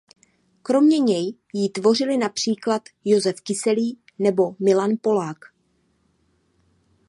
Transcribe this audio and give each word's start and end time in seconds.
Kromě 0.63 0.99
něj 0.99 1.33
jí 1.53 1.69
tvořili 1.69 2.17
například 2.17 2.81
Jozef 3.05 3.35
Kyselý 3.41 3.97
nebo 4.19 4.55
Milan 4.59 4.91
Polák. 5.01 5.37